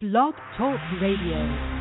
[0.00, 1.79] Blog Talk Radio.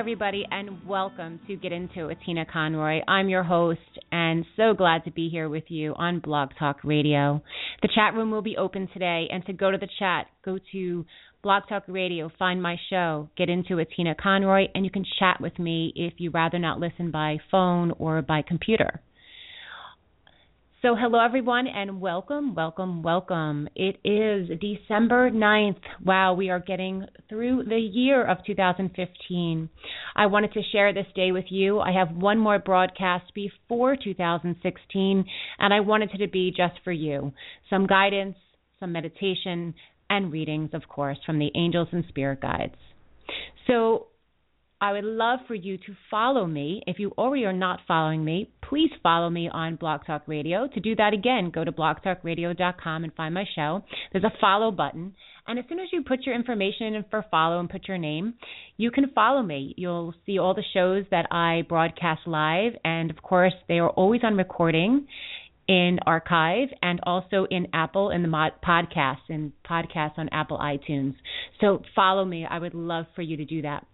[0.00, 3.00] Everybody, and welcome to Get Into It with Tina Conroy.
[3.06, 7.42] I'm your host, and so glad to be here with you on Blog Talk Radio.
[7.82, 11.04] The chat room will be open today, and to go to the chat, go to
[11.42, 15.04] Blog Talk Radio, find my show, Get Into It with Tina Conroy, and you can
[15.18, 19.02] chat with me if you rather not listen by phone or by computer.
[20.82, 23.68] So, hello everyone, and welcome, welcome, welcome.
[23.74, 25.76] It is December 9th.
[26.02, 29.68] Wow, we are getting through the year of 2015.
[30.16, 31.80] I wanted to share this day with you.
[31.80, 35.24] I have one more broadcast before 2016,
[35.58, 37.34] and I wanted it to be just for you.
[37.68, 38.36] Some guidance,
[38.78, 39.74] some meditation,
[40.08, 42.76] and readings, of course, from the angels and spirit guides.
[43.66, 44.06] So,
[44.82, 46.82] I would love for you to follow me.
[46.86, 50.68] If you already are not following me, please follow me on Blog Talk Radio.
[50.68, 53.84] To do that again, go to blogtalkradio.com and find my show.
[54.10, 55.14] There's a follow button.
[55.46, 58.34] And as soon as you put your information in for follow and put your name,
[58.78, 59.74] you can follow me.
[59.76, 62.72] You'll see all the shows that I broadcast live.
[62.82, 65.06] And of course, they are always on recording
[65.68, 71.14] in archive and also in Apple in the mod- podcasts and podcasts on Apple iTunes.
[71.60, 72.46] So follow me.
[72.48, 73.86] I would love for you to do that.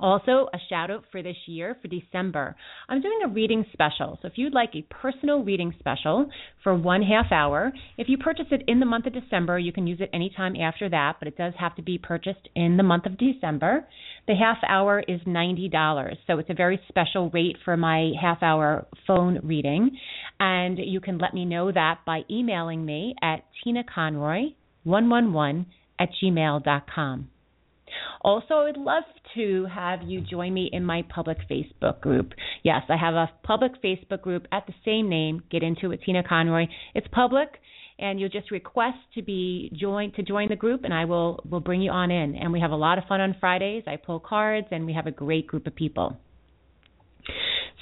[0.00, 2.56] Also, a shout out for this year for December.
[2.88, 4.18] I'm doing a reading special.
[4.20, 6.28] So, if you'd like a personal reading special
[6.64, 9.86] for one half hour, if you purchase it in the month of December, you can
[9.86, 13.06] use it anytime after that, but it does have to be purchased in the month
[13.06, 13.86] of December.
[14.26, 16.16] The half hour is $90.
[16.26, 19.96] So, it's a very special rate for my half hour phone reading.
[20.40, 25.66] And you can let me know that by emailing me at tinaconroy111
[26.00, 27.28] at gmail.com.
[28.24, 29.04] Also, I would love
[29.34, 32.32] to have you join me in my public Facebook group.
[32.62, 36.22] Yes, I have a public Facebook group at the same name, Get Into It Tina
[36.26, 36.64] Conroy.
[36.94, 37.48] It's public
[37.98, 41.60] and you'll just request to be joined to join the group and I will will
[41.60, 42.34] bring you on in.
[42.34, 43.84] And we have a lot of fun on Fridays.
[43.86, 46.16] I pull cards and we have a great group of people.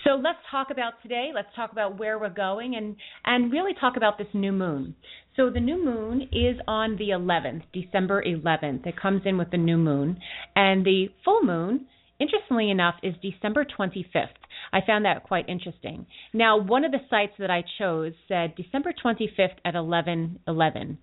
[0.05, 1.31] So let's talk about today.
[1.35, 4.95] Let's talk about where we're going and and really talk about this new moon.
[5.37, 8.87] So the new moon is on the 11th, December 11th.
[8.87, 10.19] It comes in with the new moon,
[10.55, 11.87] and the full moon,
[12.21, 14.37] interestingly enough, is December 25th.
[14.73, 16.07] I found that quite interesting.
[16.35, 20.99] Now, one of the sites that I chose said December 25th at 11:11.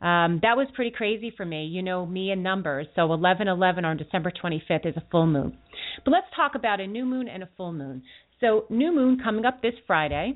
[0.00, 1.64] Um, that was pretty crazy for me.
[1.64, 2.86] You know me and numbers.
[2.94, 5.56] So 11:11 on December 25th is a full moon.
[6.04, 8.02] But let's talk about a new moon and a full moon.
[8.40, 10.34] So new moon coming up this Friday.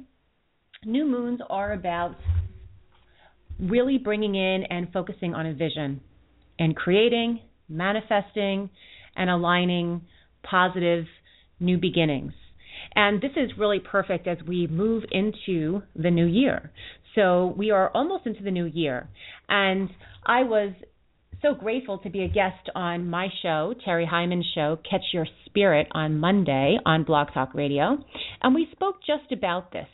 [0.86, 2.16] New moons are about
[3.58, 6.00] really bringing in and focusing on a vision
[6.58, 8.70] and creating, manifesting,
[9.16, 10.00] and aligning
[10.42, 11.04] positive
[11.58, 12.32] new beginnings.
[12.94, 16.72] And this is really perfect as we move into the new year.
[17.14, 19.10] So we are almost into the new year.
[19.48, 19.90] And
[20.24, 20.72] I was
[21.42, 25.86] so grateful to be a guest on my show, Terry Hyman's show, Catch Your Spirit,
[25.92, 27.98] on Monday on Blog Talk Radio.
[28.42, 29.86] And we spoke just about this.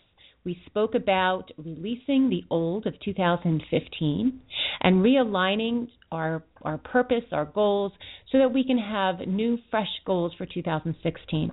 [0.45, 4.41] We spoke about releasing the old of 2015
[4.81, 7.93] and realigning our our purpose, our goals,
[8.31, 11.51] so that we can have new, fresh goals for 2016.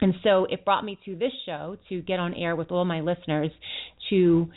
[0.00, 3.00] And so it brought me to this show to get on air with all my
[3.00, 3.50] listeners
[4.10, 4.48] to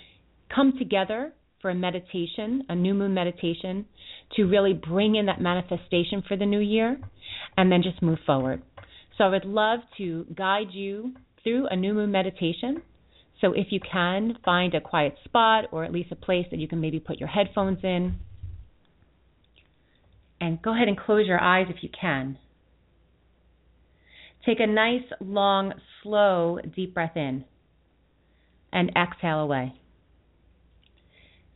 [0.53, 3.85] come together for a meditation, a new moon meditation,
[4.35, 6.97] to really bring in that manifestation for the new year
[7.57, 8.61] and then just move forward.
[9.17, 12.81] So I would love to guide you through a new moon meditation
[13.43, 16.67] so if you can, find a quiet spot or at least a place that you
[16.69, 18.15] can maybe put your headphones in.
[20.39, 22.37] And go ahead and close your eyes if you can.
[24.45, 27.43] Take a nice, long, slow, deep breath in
[28.71, 29.73] and exhale away.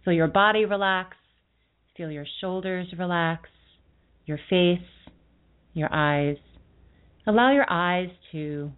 [0.03, 1.15] Feel your body relax.
[1.97, 3.49] Feel your shoulders relax,
[4.27, 4.77] your face,
[5.73, 6.37] your eyes.
[7.25, 8.71] Allow your eyes to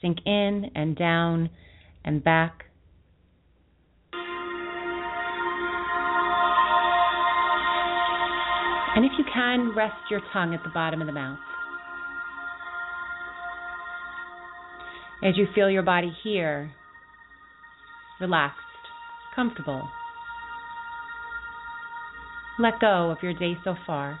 [0.00, 1.48] sink in and down
[2.04, 2.64] and back.
[8.96, 11.38] And if you can, rest your tongue at the bottom of the mouth.
[15.22, 16.72] As you feel your body here,
[18.20, 18.58] relaxed,
[19.36, 19.88] comfortable.
[22.56, 24.20] Let go of your day so far.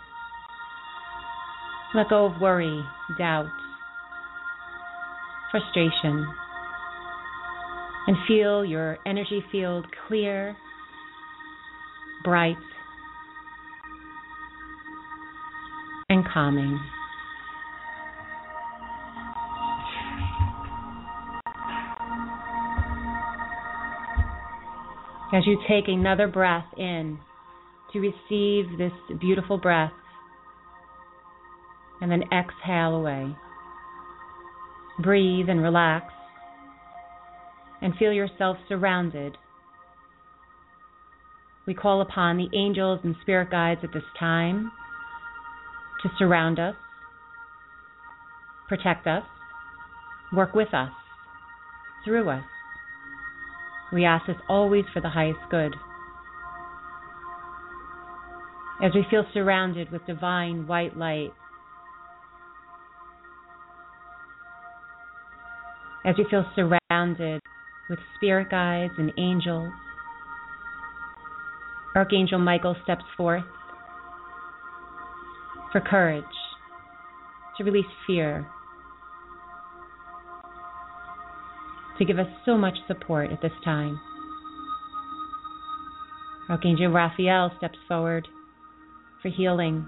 [1.94, 2.82] Let go of worry,
[3.16, 3.46] doubt,
[5.52, 6.26] frustration,
[8.08, 10.56] and feel your energy field clear,
[12.24, 12.56] bright,
[16.08, 16.80] and calming.
[25.32, 27.18] As you take another breath in
[27.94, 29.92] to receive this beautiful breath,
[32.00, 33.34] and then exhale away.
[35.02, 36.12] Breathe and relax,
[37.80, 39.38] and feel yourself surrounded.
[41.66, 44.70] We call upon the angels and spirit guides at this time
[46.02, 46.74] to surround us,
[48.68, 49.22] protect us,
[50.32, 50.90] work with us,
[52.04, 52.44] through us.
[53.92, 55.74] We ask this always for the highest good.
[58.84, 61.32] As we feel surrounded with divine white light,
[66.04, 67.40] as we feel surrounded
[67.88, 69.72] with spirit guides and angels,
[71.96, 73.44] Archangel Michael steps forth
[75.72, 76.24] for courage,
[77.56, 78.46] to release fear,
[81.96, 83.98] to give us so much support at this time.
[86.50, 88.28] Archangel Raphael steps forward
[89.24, 89.86] for healing.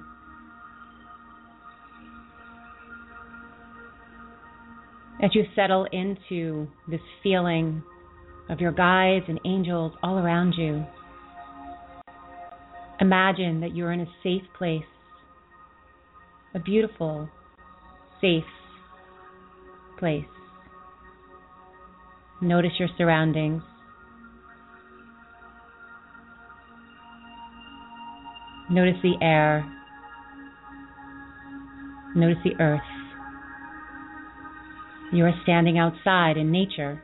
[5.23, 7.83] As you settle into this feeling
[8.49, 10.87] of your guides and angels all around you,
[12.99, 14.83] imagine that you're in a safe place,
[16.55, 17.29] a beautiful,
[18.23, 18.45] safe
[19.99, 20.25] place.
[22.41, 23.63] Notice your surroundings.
[28.69, 29.65] Notice the air.
[32.15, 32.81] Notice the earth.
[35.13, 37.03] You are standing outside in nature.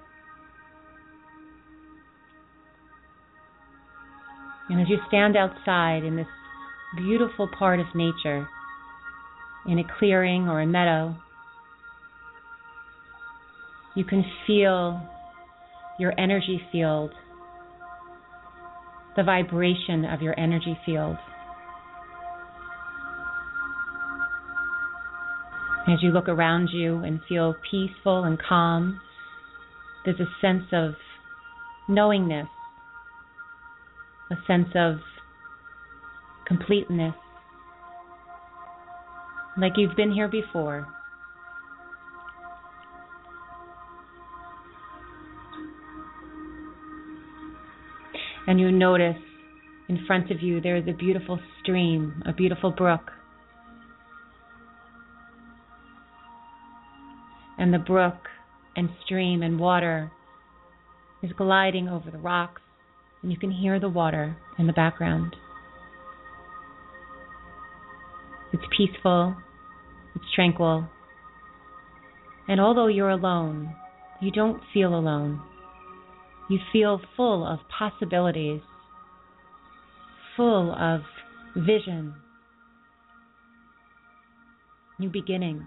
[4.68, 6.26] And as you stand outside in this
[6.96, 8.48] beautiful part of nature,
[9.66, 11.16] in a clearing or a meadow,
[13.94, 15.00] you can feel
[15.98, 17.12] your energy field,
[19.14, 21.16] the vibration of your energy field.
[25.88, 29.00] As you look around you and feel peaceful and calm,
[30.05, 30.94] there's a sense of
[31.88, 32.46] knowingness,
[34.31, 34.99] a sense of
[36.46, 37.14] completeness,
[39.58, 40.87] like you've been here before.
[48.46, 49.17] And you notice
[49.88, 53.10] in front of you there is a beautiful stream, a beautiful brook.
[57.62, 58.16] And the brook
[58.74, 60.10] and stream and water
[61.22, 62.60] is gliding over the rocks,
[63.22, 65.36] and you can hear the water in the background.
[68.52, 69.36] It's peaceful,
[70.16, 70.88] it's tranquil,
[72.48, 73.76] and although you're alone,
[74.20, 75.40] you don't feel alone.
[76.50, 78.60] You feel full of possibilities,
[80.36, 81.02] full of
[81.54, 82.16] vision,
[84.98, 85.62] new beginnings.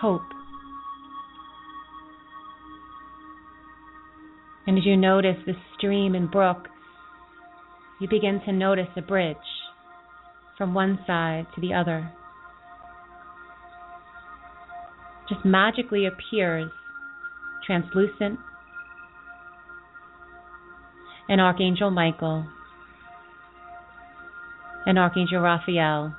[0.00, 0.22] Hope.
[4.66, 6.68] And as you notice the stream and brook,
[8.00, 9.36] you begin to notice a bridge
[10.56, 12.12] from one side to the other.
[15.28, 16.70] Just magically appears
[17.66, 18.38] translucent.
[21.28, 22.46] And Archangel Michael
[24.86, 26.16] and Archangel Raphael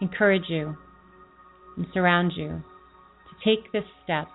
[0.00, 0.76] encourage you
[1.76, 4.28] and surround you to take this step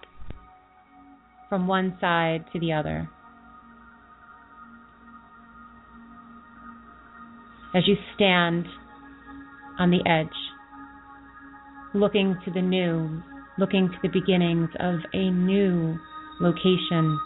[1.50, 3.10] from one side to the other.
[7.74, 8.66] As you stand
[9.80, 10.28] on the edge,
[11.94, 13.22] looking to the new,
[13.58, 15.98] looking to the beginnings of a new
[16.40, 17.20] location,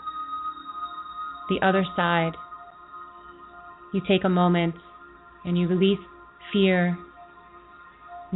[1.50, 2.34] the other side.
[3.94, 4.76] You take a moment
[5.46, 6.00] and you release
[6.52, 6.98] fear.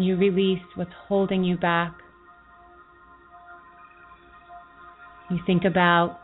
[0.01, 1.93] You release what's holding you back.
[5.29, 6.19] You think about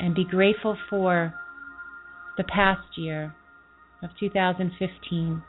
[0.00, 1.34] and be grateful for
[2.36, 3.34] the past year
[4.02, 5.42] of 2015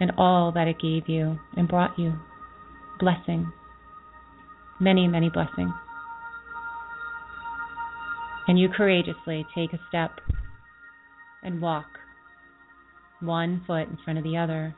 [0.00, 2.14] and all that it gave you and brought you.
[2.98, 3.46] Blessings.
[4.80, 5.72] Many, many blessings.
[8.48, 10.20] And you courageously take a step
[11.42, 11.86] and walk
[13.20, 14.74] one foot in front of the other,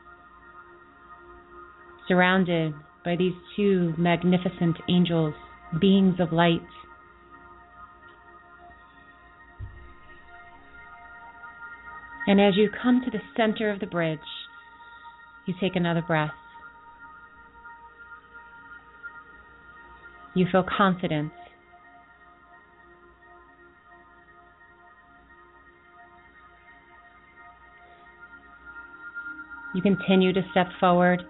[2.09, 2.73] surrounded
[3.05, 5.33] by these two magnificent angels,
[5.79, 6.59] beings of light.
[12.27, 14.19] And as you come to the center of the bridge,
[15.45, 16.31] you take another breath.
[20.35, 21.31] You feel confidence.
[29.73, 31.23] You continue to step forward,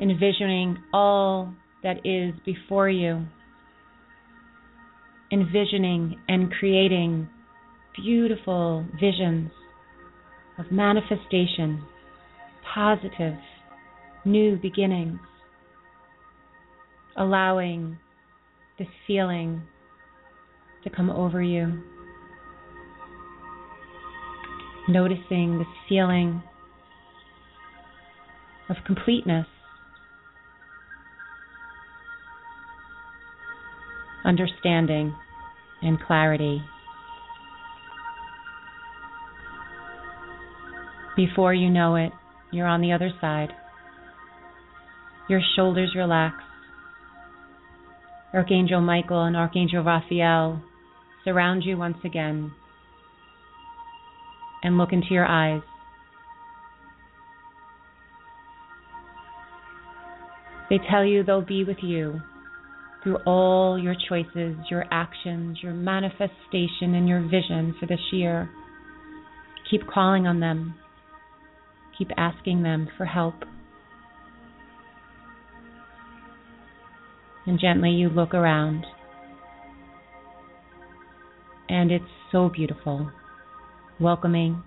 [0.00, 3.26] envisioning all that is before you,
[5.30, 7.28] envisioning and creating
[8.02, 9.50] beautiful visions
[10.58, 11.82] of manifestation,
[12.74, 13.36] positive,
[14.24, 15.18] new beginnings,
[17.16, 17.98] allowing
[18.78, 19.62] this feeling
[20.82, 21.82] to come over you.
[24.88, 26.42] Noticing this feeling
[28.68, 29.46] of completeness,
[34.24, 35.14] understanding,
[35.82, 36.62] and clarity.
[41.16, 42.12] Before you know it,
[42.50, 43.50] you're on the other side.
[45.28, 46.36] Your shoulders relax.
[48.32, 50.62] Archangel Michael and Archangel Raphael
[51.24, 52.52] surround you once again
[54.62, 55.62] and look into your eyes.
[60.68, 62.22] They tell you they'll be with you
[63.04, 68.50] through all your choices, your actions, your manifestation, and your vision for this year.
[69.70, 70.74] Keep calling on them.
[71.98, 73.34] Keep asking them for help.
[77.46, 78.86] And gently you look around.
[81.68, 83.10] And it's so beautiful,
[84.00, 84.62] welcoming,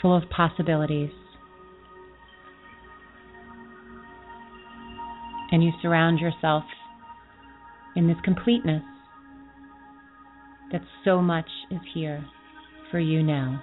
[0.00, 1.10] full of possibilities.
[5.52, 6.64] And you surround yourself
[7.94, 8.82] in this completeness
[10.72, 12.24] that so much is here
[12.90, 13.62] for you now.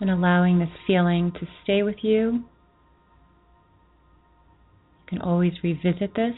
[0.00, 2.44] And allowing this feeling to stay with you.
[5.00, 6.34] You can always revisit this.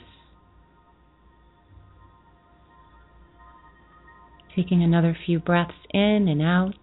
[4.55, 6.75] Taking another few breaths in and out.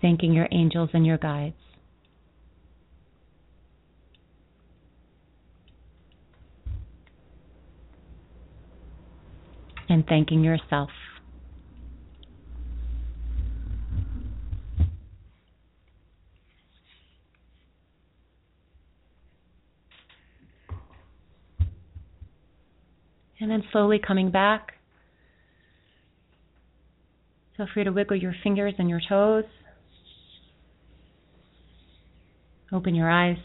[0.00, 1.54] Thanking your angels and your guides.
[10.04, 10.90] And thanking yourself.
[23.40, 24.72] And then slowly coming back.
[27.56, 29.44] Feel free to wiggle your fingers and your toes.
[32.72, 33.36] Open your eyes.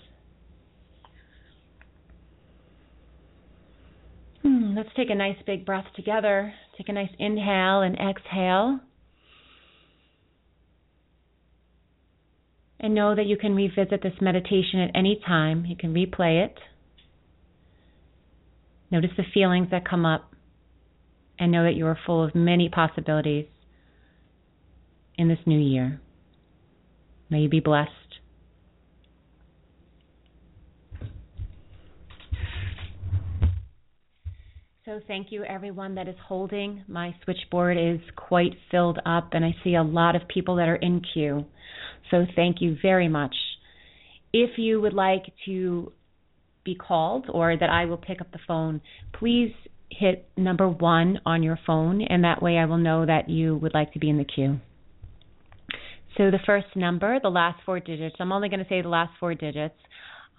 [4.44, 6.54] Hmm, let's take a nice big breath together.
[6.78, 8.80] Take a nice inhale and exhale.
[12.80, 15.66] And know that you can revisit this meditation at any time.
[15.66, 16.58] You can replay it.
[18.90, 20.34] Notice the feelings that come up.
[21.38, 23.46] And know that you are full of many possibilities
[25.18, 26.02] in this new year.
[27.30, 28.09] May you be blessed.
[34.90, 36.84] So thank you everyone that is holding.
[36.88, 40.78] My switchboard is quite filled up and I see a lot of people that are
[40.78, 41.46] in queue.
[42.10, 43.36] So thank you very much.
[44.34, 45.92] If you would like to
[46.66, 48.82] be called or that I will pick up the phone,
[49.14, 49.54] please
[49.92, 53.76] hit number one on your phone, and that way I will know that you would
[53.76, 54.60] like to be in the queue.
[56.18, 59.12] So the first number, the last four digits, I'm only going to say the last
[59.20, 59.76] four digits.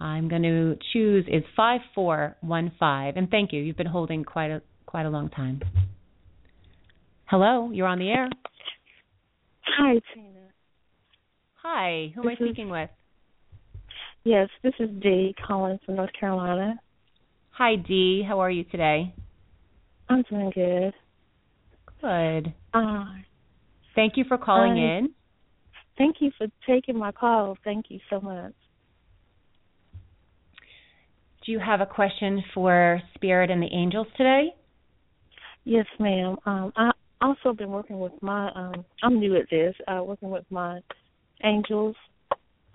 [0.01, 3.17] I'm going to choose is 5415.
[3.17, 3.61] And thank you.
[3.61, 5.61] You've been holding quite a quite a long time.
[7.25, 8.27] Hello, you're on the air.
[9.61, 10.27] Hi, Tina.
[11.61, 12.89] Hi, who this am I speaking is, with?
[14.23, 16.75] Yes, this is Dee calling from North Carolina.
[17.51, 18.25] Hi, Dee.
[18.27, 19.13] How are you today?
[20.09, 20.93] I'm doing good.
[22.01, 22.53] Good.
[22.73, 23.05] Uh,
[23.95, 25.11] thank you for calling in.
[25.97, 27.55] Thank you for taking my call.
[27.63, 28.53] Thank you so much.
[31.45, 34.53] Do you have a question for Spirit and the angels today?
[35.63, 36.37] Yes, ma'am.
[36.45, 38.51] Um, I also been working with my.
[38.51, 39.73] Um, I'm new at this.
[39.87, 40.81] Uh, working with my
[41.43, 41.95] angels.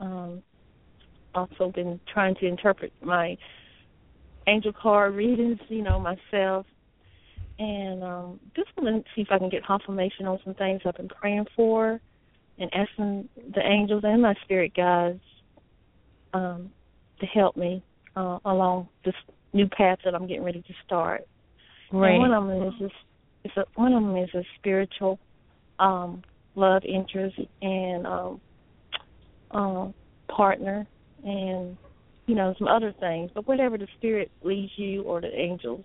[0.00, 0.42] Um,
[1.35, 3.37] also been trying to interpret my
[4.49, 5.58] angel card readings.
[5.68, 6.66] You know myself,
[7.61, 10.96] and um, just want to see if I can get confirmation on some things I've
[10.96, 12.00] been praying for,
[12.58, 15.20] and asking the angels and my spirit guides
[16.35, 16.70] um,
[17.20, 17.85] to help me
[18.16, 19.14] uh, along this
[19.52, 21.23] new path that I'm getting ready to start.
[21.92, 22.12] Right.
[22.12, 22.92] And one of them is this,
[23.44, 25.18] is a, one of them is a spiritual
[25.78, 26.23] um,
[26.54, 28.40] love interest and um,
[29.52, 29.94] um,
[30.28, 30.87] partner,
[31.25, 31.76] and
[32.26, 33.30] you know some other things.
[33.35, 35.85] But whatever the spirit leads you or the angels,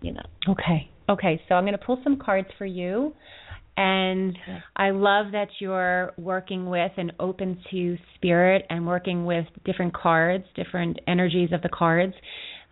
[0.00, 0.26] you know.
[0.48, 0.90] Okay.
[1.08, 1.40] Okay.
[1.48, 3.14] So I'm going to pull some cards for you.
[3.78, 4.36] And
[4.74, 10.44] I love that you're working with and open to spirit and working with different cards,
[10.56, 12.14] different energies of the cards.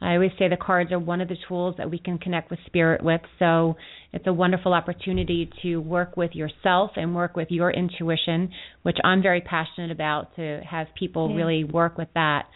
[0.01, 2.59] I always say the cards are one of the tools that we can connect with
[2.67, 3.21] spirit with.
[3.39, 3.77] So
[4.13, 8.51] it's a wonderful opportunity to work with yourself and work with your intuition,
[8.83, 11.37] which I'm very passionate about to have people yeah.
[11.37, 12.47] really work with that.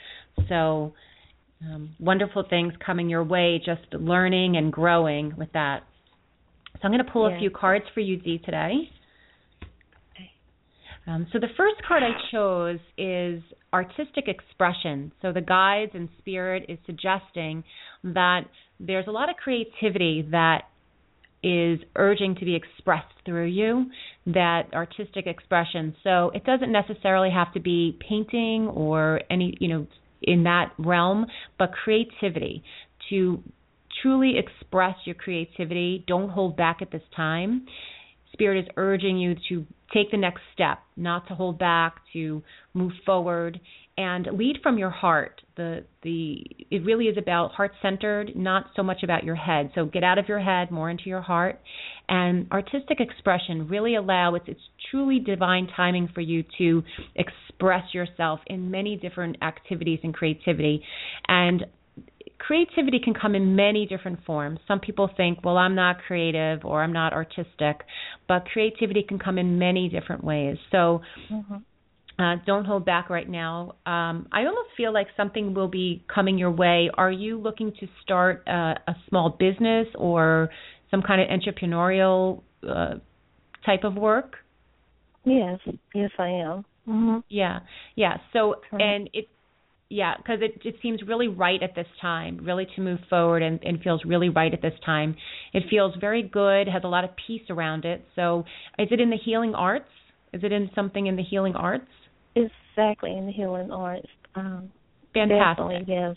[0.48, 0.94] So
[1.62, 5.84] um, wonderful things coming your way, just learning and growing with that.
[6.74, 7.36] So I'm going to pull yeah.
[7.36, 8.90] a few cards for you, Dee, today.
[11.06, 15.12] Um, so the first card I chose is artistic expression.
[15.22, 17.64] So the guides and spirit is suggesting
[18.04, 18.42] that
[18.78, 20.62] there's a lot of creativity that
[21.42, 23.86] is urging to be expressed through you,
[24.26, 25.96] that artistic expression.
[26.04, 29.86] So it doesn't necessarily have to be painting or any, you know,
[30.22, 31.26] in that realm,
[31.58, 32.62] but creativity
[33.08, 33.42] to
[34.02, 36.04] truly express your creativity.
[36.06, 37.66] Don't hold back at this time.
[38.32, 42.42] Spirit is urging you to take the next step, not to hold back, to
[42.74, 43.60] move forward
[44.00, 45.42] and lead from your heart.
[45.56, 49.72] The the it really is about heart centered, not so much about your head.
[49.74, 51.60] So get out of your head, more into your heart.
[52.08, 54.60] And artistic expression really allow it's it's
[54.90, 56.82] truly divine timing for you to
[57.14, 60.82] express yourself in many different activities and creativity.
[61.28, 61.66] And
[62.40, 64.58] creativity can come in many different forms.
[64.66, 67.84] Some people think, well, I'm not creative or I'm not artistic,
[68.26, 70.56] but creativity can come in many different ways.
[70.72, 72.22] So mm-hmm.
[72.22, 73.74] uh, don't hold back right now.
[73.86, 76.90] Um, I almost feel like something will be coming your way.
[76.94, 80.48] Are you looking to start a, a small business or
[80.90, 82.94] some kind of entrepreneurial uh,
[83.64, 84.36] type of work?
[85.24, 85.58] Yes,
[85.94, 86.64] yes, I am.
[86.88, 87.18] Mm-hmm.
[87.28, 87.60] Yeah,
[87.94, 88.16] yeah.
[88.32, 89.28] So, and it
[89.90, 93.62] yeah, because it it seems really right at this time, really to move forward, and,
[93.64, 95.16] and feels really right at this time.
[95.52, 98.04] It feels very good, has a lot of peace around it.
[98.14, 98.44] So,
[98.78, 99.90] is it in the healing arts?
[100.32, 101.90] Is it in something in the healing arts?
[102.36, 104.06] Exactly in the healing arts.
[104.36, 104.70] Um,
[105.12, 105.66] Fantastic.
[105.66, 106.16] Definitely, yes.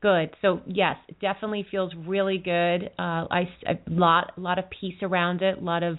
[0.00, 0.30] Good.
[0.40, 2.90] So yes, it definitely feels really good.
[2.96, 5.98] Uh, I a lot, a lot of peace around it, a lot of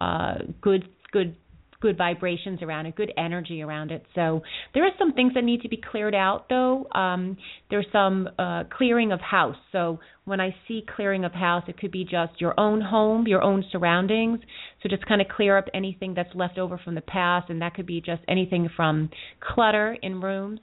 [0.00, 1.36] uh, good, good
[1.84, 4.02] good vibrations around it, good energy around it.
[4.14, 4.40] So
[4.72, 6.88] there are some things that need to be cleared out, though.
[6.92, 7.36] Um,
[7.68, 9.58] there's some uh, clearing of house.
[9.70, 13.42] So when I see clearing of house, it could be just your own home, your
[13.42, 14.38] own surroundings.
[14.82, 17.74] So just kind of clear up anything that's left over from the past, and that
[17.74, 20.60] could be just anything from clutter in rooms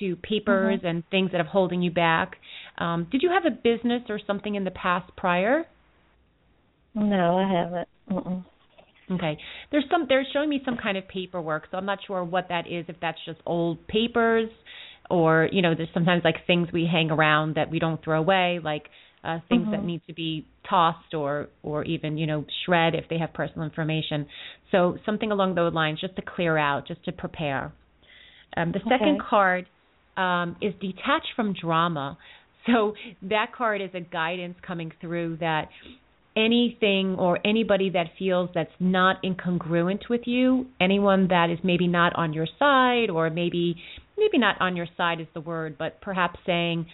[0.00, 0.86] to papers mm-hmm.
[0.86, 2.36] and things that are holding you back.
[2.76, 5.64] Um, did you have a business or something in the past prior?
[6.94, 7.88] No, I haven't.
[8.10, 8.44] Mm-mm.
[9.10, 9.38] Okay.
[9.70, 12.66] There's some they're showing me some kind of paperwork, so I'm not sure what that
[12.66, 14.50] is if that's just old papers
[15.10, 18.60] or, you know, there's sometimes like things we hang around that we don't throw away,
[18.62, 18.84] like
[19.24, 19.72] uh things mm-hmm.
[19.72, 23.64] that need to be tossed or or even, you know, shred if they have personal
[23.64, 24.26] information.
[24.70, 27.72] So something along those lines just to clear out, just to prepare.
[28.56, 29.66] Um the second card
[30.16, 32.18] um is detached from drama.
[32.66, 32.92] So
[33.22, 35.68] that card is a guidance coming through that
[36.38, 42.14] anything or anybody that feels that's not incongruent with you, anyone that is maybe not
[42.14, 43.76] on your side or maybe
[44.16, 46.86] maybe not on your side is the word, but perhaps saying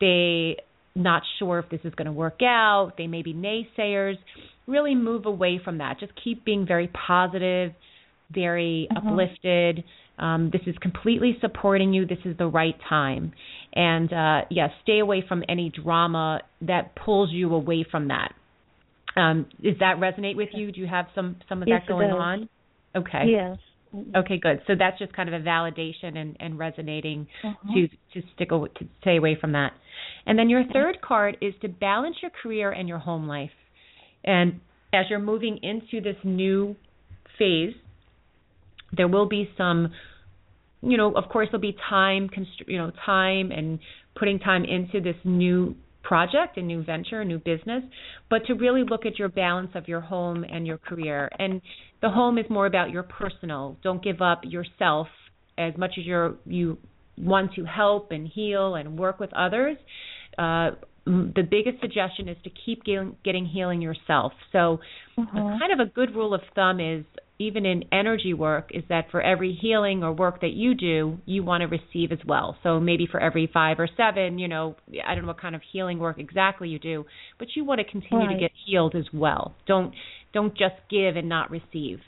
[0.00, 0.56] they
[0.94, 4.16] not sure if this is going to work out, they may be naysayers,
[4.66, 5.98] really move away from that.
[5.98, 7.72] Just keep being very positive,
[8.30, 9.08] very mm-hmm.
[9.08, 9.84] uplifted.
[10.18, 12.06] Um, this is completely supporting you.
[12.06, 13.32] This is the right time.
[13.74, 18.34] And uh, yeah, stay away from any drama that pulls you away from that.
[19.16, 20.72] Um, does that resonate with you?
[20.72, 22.48] Do you have some some of yes, that going on?
[22.96, 23.24] Okay.
[23.28, 23.58] Yes.
[24.16, 24.62] Okay, good.
[24.66, 27.74] So that's just kind of a validation and, and resonating uh-huh.
[27.74, 29.72] to to stick to stay away from that.
[30.24, 33.50] And then your third card is to balance your career and your home life.
[34.24, 34.60] And
[34.94, 36.74] as you're moving into this new
[37.38, 37.74] phase,
[38.96, 39.92] there will be some
[40.82, 42.28] you know, of course there'll be time
[42.66, 43.78] you know, time and
[44.18, 45.76] putting time into this new
[46.12, 47.82] project, a new venture, a new business,
[48.28, 51.30] but to really look at your balance of your home and your career.
[51.38, 51.62] And
[52.02, 53.78] the home is more about your personal.
[53.82, 55.06] Don't give up yourself
[55.56, 56.76] as much as you're you
[57.16, 59.78] want to help and heal and work with others.
[60.36, 60.72] Uh,
[61.06, 64.32] the biggest suggestion is to keep getting, getting healing yourself.
[64.52, 64.80] So,
[65.18, 65.34] mm-hmm.
[65.34, 67.06] kind of a good rule of thumb is
[67.42, 71.42] even in energy work is that for every healing or work that you do, you
[71.42, 72.56] want to receive as well.
[72.62, 74.76] So maybe for every five or seven, you know,
[75.06, 77.04] I don't know what kind of healing work exactly you do,
[77.38, 78.34] but you want to continue right.
[78.34, 79.54] to get healed as well.
[79.66, 79.94] Don't
[80.32, 82.00] don't just give and not receive.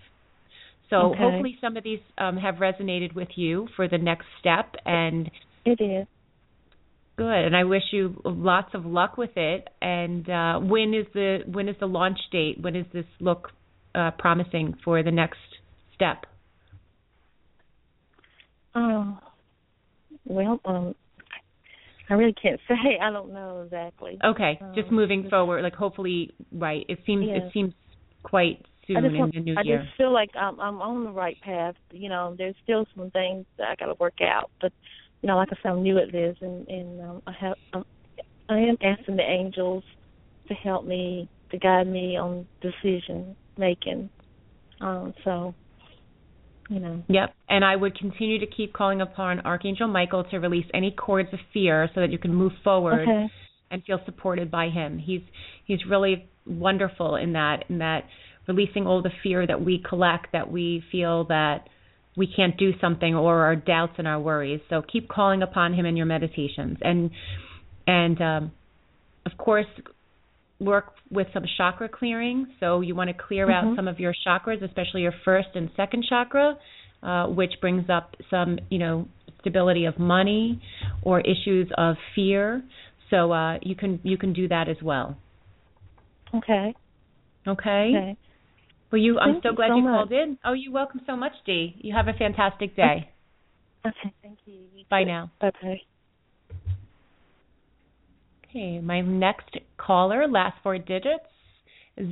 [0.91, 1.19] So okay.
[1.19, 5.31] hopefully some of these um, have resonated with you for the next step, and
[5.65, 6.07] it is
[7.17, 7.45] good.
[7.45, 9.69] And I wish you lots of luck with it.
[9.81, 12.61] And uh, when is the when is the launch date?
[12.61, 13.51] When does this look
[13.95, 15.39] uh, promising for the next
[15.95, 16.27] step?
[18.75, 19.19] Oh,
[20.25, 20.95] well, um,
[22.11, 22.99] I really can't say.
[23.01, 24.19] I don't know exactly.
[24.25, 26.85] Okay, um, just moving forward, like hopefully, right?
[26.89, 27.43] It seems yes.
[27.45, 27.73] it seems
[28.23, 29.83] quite soon in want, the new I year.
[29.83, 31.75] just feel like I'm I'm on the right path.
[31.91, 34.73] You know, there's still some things that I got to work out, but
[35.23, 37.85] you know, like I said, I'm new at this, and and um, I have um,
[38.49, 39.85] I am asking the angels
[40.49, 44.11] to help me to guide me on decision making.
[44.81, 45.55] Um, so,
[46.69, 47.03] you know.
[47.09, 47.35] Yep.
[47.49, 51.39] And I would continue to keep calling upon Archangel Michael to release any cords of
[51.53, 53.27] fear so that you can move forward okay.
[53.71, 54.99] and feel supported by him.
[54.99, 55.23] He's
[55.65, 58.05] he's really wonderful in that in that
[58.47, 61.69] releasing all the fear that we collect that we feel that
[62.17, 64.61] we can't do something or our doubts and our worries.
[64.71, 67.11] So keep calling upon him in your meditations and
[67.87, 68.53] and um
[69.27, 69.67] of course
[70.61, 72.47] work with some chakra clearing.
[72.61, 73.69] So you want to clear mm-hmm.
[73.69, 76.57] out some of your chakras, especially your first and second chakra,
[77.03, 79.09] uh, which brings up some, you know,
[79.41, 80.61] stability of money
[81.03, 82.63] or issues of fear.
[83.11, 85.17] So uh, you can you can do that as well.
[86.35, 86.75] Okay.
[87.47, 87.93] Okay.
[87.95, 88.17] Okay.
[88.91, 89.19] Well, you.
[89.19, 89.93] Thank I'm so you glad so you much.
[89.93, 90.39] called in.
[90.45, 91.75] Oh, you're welcome so much, Dee.
[91.79, 93.11] You have a fantastic day.
[93.87, 94.15] Okay.
[94.23, 94.55] Thank you.
[94.75, 95.31] you Bye now.
[95.41, 95.81] Bye bye.
[98.55, 101.25] Okay, my next caller, last four digits,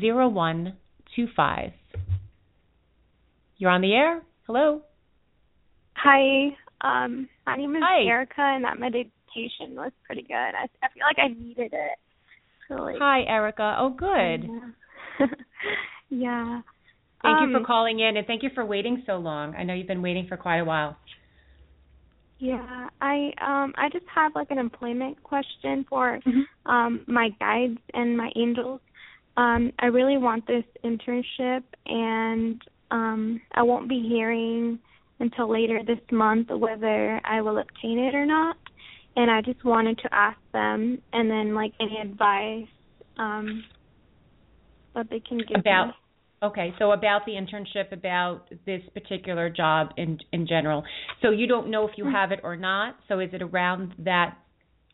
[0.01, 0.77] zero one
[1.15, 1.71] two five.
[3.59, 4.23] You're on the air.
[4.49, 4.83] Hello.
[5.95, 6.49] Hi.
[6.81, 8.09] Um, my name is Hi.
[8.09, 10.33] Erica, and that meditation was pretty good.
[10.33, 11.99] I, I feel like I needed it.
[12.67, 13.77] So like, Hi, Erica.
[13.79, 14.49] Oh, good.
[15.21, 15.27] Yeah.
[16.11, 16.61] yeah.
[17.23, 19.55] Thank you for Um, calling in, and thank you for waiting so long.
[19.55, 20.97] I know you've been waiting for quite a while.
[22.43, 26.71] Yeah, I um I just have like an employment question for Mm-hmm.
[26.71, 28.81] um my guides and my angels.
[29.37, 34.81] Um I really want this internship and um I won't be hearing
[35.21, 38.57] until later this month whether I will obtain it or not.
[39.15, 42.67] And I just wanted to ask them and then like any advice
[43.19, 43.63] um
[44.97, 45.95] that they can give About me.
[46.43, 50.83] Okay, so about the internship, about this particular job in in general.
[51.23, 52.97] So you don't know if you have it or not.
[53.09, 54.37] So is it around that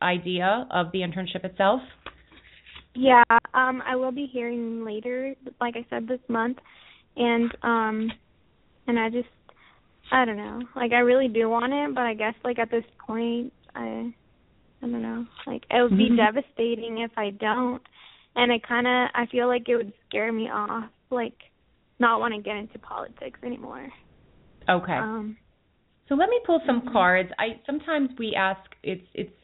[0.02, 1.80] idea of the internship itself?
[2.94, 3.22] Yeah,
[3.54, 6.58] um, I will be hearing later, like I said, this month,
[7.16, 8.10] and um,
[8.86, 9.28] and I just,
[10.10, 12.84] I don't know, like I really do want it, but I guess like at this
[13.06, 14.12] point, I,
[14.82, 16.16] I don't know, like it would be Mhm.
[16.16, 17.82] devastating if I don't,
[18.34, 21.34] and it kind of, I feel like it would scare me off, like
[21.98, 23.88] not want to get into politics anymore.
[24.68, 24.92] Okay.
[24.92, 25.36] Um,
[26.08, 26.92] So let me pull some Mhm.
[26.92, 27.30] cards.
[27.38, 29.34] I sometimes we ask it's it's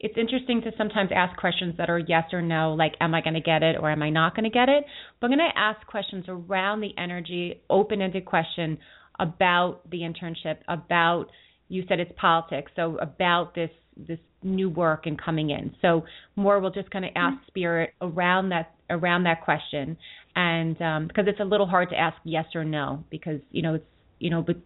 [0.00, 3.34] it's interesting to sometimes ask questions that are yes or no, like am I going
[3.34, 4.84] to get it or am I not going to get it?
[5.18, 8.78] But I'm going to ask questions around the energy, open-ended question
[9.18, 11.30] about the internship, about
[11.68, 15.74] you said it's politics, so about this this new work and coming in.
[15.82, 16.04] So
[16.36, 19.96] more we'll just kind of ask spirit around that around that question,
[20.36, 23.74] and um, because it's a little hard to ask yes or no because you know
[23.74, 23.84] it's
[24.18, 24.56] you know but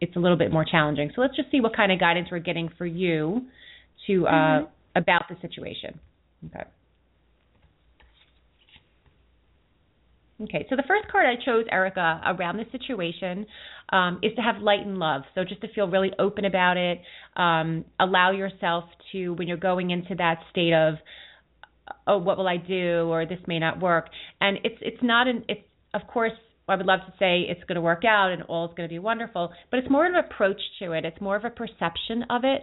[0.00, 1.10] it's a little bit more challenging.
[1.14, 3.42] So let's just see what kind of guidance we're getting for you
[4.06, 4.66] to uh, mm-hmm.
[4.96, 5.98] about the situation.
[6.46, 6.64] Okay.
[10.40, 13.44] Okay, so the first card I chose, Erica, around this situation
[13.90, 15.22] um, is to have light and love.
[15.34, 17.00] So just to feel really open about it,
[17.36, 20.94] um, allow yourself to, when you're going into that state of,
[22.06, 24.08] oh, what will I do, or this may not work.
[24.40, 25.60] And it's it's not an it's
[25.94, 26.32] of course
[26.68, 28.92] I would love to say it's going to work out and all is going to
[28.92, 31.04] be wonderful, but it's more of an approach to it.
[31.04, 32.62] It's more of a perception of it.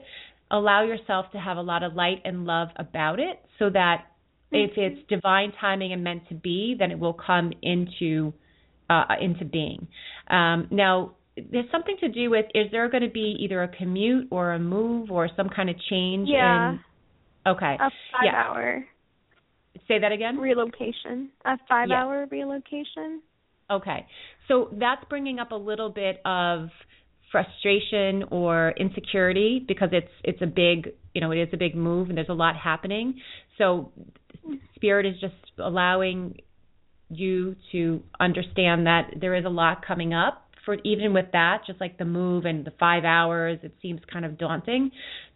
[0.52, 4.06] Allow yourself to have a lot of light and love about it so that
[4.52, 4.80] if mm-hmm.
[4.80, 8.34] it's divine timing and meant to be, then it will come into
[8.90, 9.88] uh, into being.
[10.30, 14.28] Um, now, there's something to do with is there going to be either a commute
[14.30, 16.74] or a move or some kind of change yeah.
[16.74, 16.80] in
[17.48, 17.76] Okay.
[17.76, 17.92] A 5
[18.24, 18.32] yeah.
[18.34, 18.86] hour
[19.88, 20.38] Say that again?
[20.38, 21.30] Relocation.
[21.46, 21.96] A 5 yeah.
[22.04, 23.22] hour relocation.
[23.70, 24.06] Okay.
[24.48, 26.70] So that's bringing up a little bit of
[27.32, 32.10] frustration or insecurity because it's it's a big, you know, it is a big move
[32.10, 33.16] and there's a lot happening.
[33.58, 33.92] So
[34.76, 36.38] spirit is just allowing
[37.10, 41.80] you to understand that there is a lot coming up for even with that just
[41.80, 44.90] like the move and the 5 hours it seems kind of daunting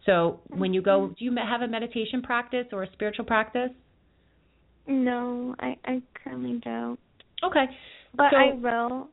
[0.04, 1.12] so when you go mm-hmm.
[1.16, 3.70] do you have a meditation practice or a spiritual practice
[4.90, 6.98] no i i currently don't
[7.42, 7.66] okay
[8.14, 9.08] but so, I will.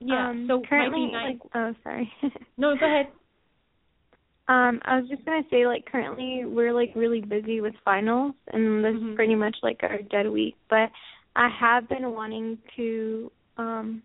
[0.00, 0.28] Yeah.
[0.28, 2.10] Um, so currently, like, oh, sorry.
[2.58, 3.06] no, go ahead.
[4.46, 8.84] Um, I was just gonna say, like, currently we're like really busy with finals, and
[8.84, 9.10] this mm-hmm.
[9.10, 10.56] is pretty much like our dead week.
[10.68, 10.90] But
[11.34, 13.30] I have been wanting to.
[13.56, 14.02] um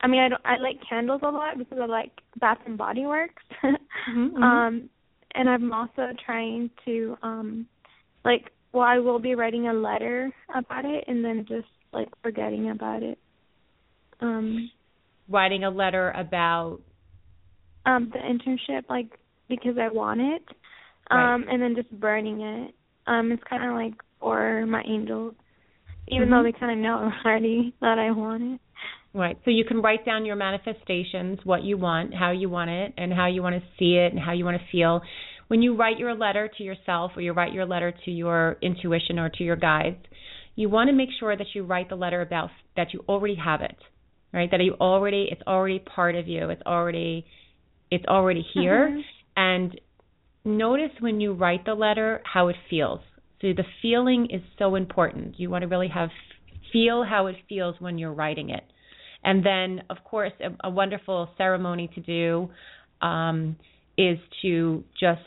[0.00, 0.42] I mean, I don't.
[0.44, 3.42] I like candles a lot because I like Bath and Body Works.
[3.64, 4.42] mm-hmm, mm-hmm.
[4.42, 4.90] Um,
[5.34, 7.66] and I'm also trying to, um,
[8.24, 12.70] like, well, I will be writing a letter about it, and then just like forgetting
[12.70, 13.18] about it.
[14.20, 14.70] Um
[15.28, 16.80] writing a letter about
[17.86, 20.42] um the internship like because I want it.
[21.10, 21.34] Right.
[21.34, 22.74] Um and then just burning it.
[23.06, 25.34] Um it's kind of like for my angels
[26.08, 26.34] even mm-hmm.
[26.34, 28.60] though they kind of know already that I want it.
[29.14, 29.36] Right.
[29.44, 33.12] So you can write down your manifestations, what you want, how you want it, and
[33.12, 35.02] how you want to see it, and how you want to feel.
[35.52, 39.18] When you write your letter to yourself, or you write your letter to your intuition
[39.18, 39.98] or to your guides,
[40.56, 43.60] you want to make sure that you write the letter about that you already have
[43.60, 43.76] it,
[44.32, 44.50] right?
[44.50, 46.48] That you already it's already part of you.
[46.48, 47.26] It's already
[47.90, 48.88] it's already here.
[48.92, 49.00] Mm-hmm.
[49.36, 49.80] And
[50.46, 53.00] notice when you write the letter how it feels.
[53.42, 55.38] So the feeling is so important.
[55.38, 56.08] You want to really have
[56.72, 58.64] feel how it feels when you're writing it.
[59.22, 62.48] And then, of course, a, a wonderful ceremony to do
[63.06, 63.56] um,
[63.96, 65.20] is to just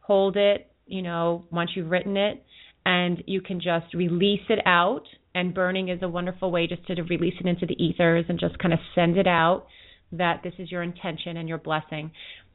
[0.00, 2.44] hold it, you know, once you've written it,
[2.84, 5.04] and you can just release it out.
[5.34, 8.58] And burning is a wonderful way just to release it into the ethers and just
[8.58, 9.66] kind of send it out
[10.12, 12.10] that this is your intention and your blessing.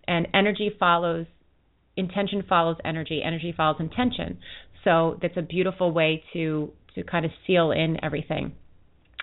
[0.08, 1.26] And energy follows,
[1.96, 4.40] intention follows energy, energy follows intention.
[4.84, 8.54] So that's a beautiful way to to kind of seal in everything.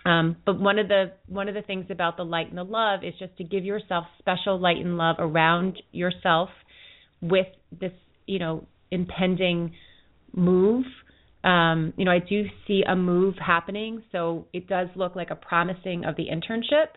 [0.05, 3.05] Um, but one of the one of the things about the light and the love
[3.05, 6.49] is just to give yourself special light and love around yourself
[7.21, 7.47] with
[7.79, 7.93] this,
[8.27, 9.75] you know, impending
[10.35, 10.85] move.
[11.45, 15.37] Um, you know, I do see a move happening, so it does look like a
[15.37, 16.89] promising of the internship.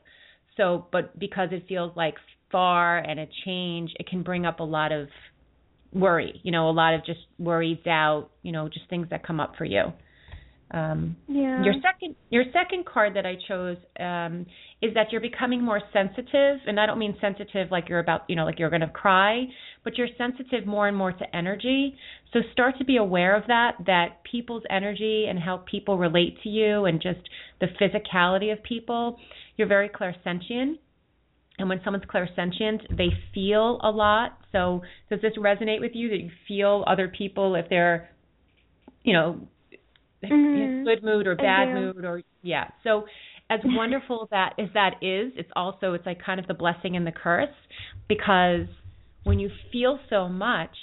[0.58, 2.16] So, but because it feels like
[2.52, 5.08] far and a change, it can bring up a lot of
[5.92, 6.40] worry.
[6.44, 8.30] You know, a lot of just worries, doubt.
[8.42, 9.94] You know, just things that come up for you.
[10.72, 11.64] Um, yeah.
[11.64, 14.46] Your second your second card that I chose um,
[14.82, 18.36] is that you're becoming more sensitive, and I don't mean sensitive like you're about you
[18.36, 19.46] know like you're going to cry,
[19.84, 21.96] but you're sensitive more and more to energy.
[22.34, 26.50] So start to be aware of that that people's energy and how people relate to
[26.50, 27.20] you and just
[27.62, 29.18] the physicality of people.
[29.58, 30.80] You're very clairsentient.
[31.58, 34.38] And when someone's clairsentient, they feel a lot.
[34.52, 38.10] So does this resonate with you that you feel other people if they're,
[39.04, 39.48] you know,
[40.24, 40.84] mm-hmm.
[40.84, 42.70] good mood or bad mood or yeah.
[42.84, 43.06] So
[43.50, 47.06] as wonderful that as that is, it's also it's like kind of the blessing and
[47.06, 47.50] the curse
[48.08, 48.68] because
[49.24, 50.76] when you feel so much,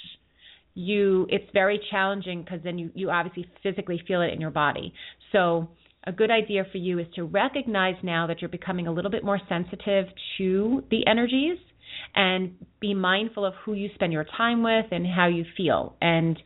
[0.75, 4.93] you it's very challenging because then you you obviously physically feel it in your body.
[5.31, 5.69] So
[6.05, 9.23] a good idea for you is to recognize now that you're becoming a little bit
[9.23, 10.05] more sensitive
[10.37, 11.57] to the energies
[12.15, 16.37] and be mindful of who you spend your time with and how you feel and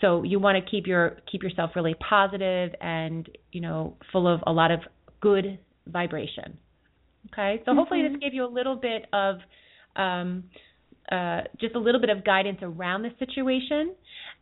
[0.00, 4.40] so you want to keep your keep yourself really positive and you know full of
[4.46, 4.80] a lot of
[5.20, 6.58] good vibration.
[7.32, 7.78] Okay, so mm-hmm.
[7.78, 9.36] hopefully this gave you a little bit of
[9.96, 10.44] um,
[11.10, 13.94] uh, just a little bit of guidance around the situation.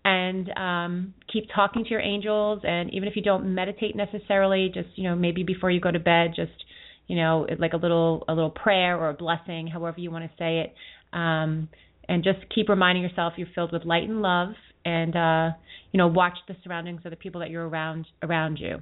[0.05, 2.61] and um, keep talking to your angels.
[2.65, 5.99] And even if you don't meditate necessarily, just you know maybe before you go to
[5.99, 6.53] bed, just
[7.07, 10.31] you know like a little a little prayer or a blessing, however you want to
[10.39, 10.75] say it.
[11.17, 11.69] Um,
[12.09, 14.51] and just keep reminding yourself you're filled with light and love,
[14.85, 15.51] and uh,
[15.93, 18.81] you know watch the surroundings of the people that you're around around you.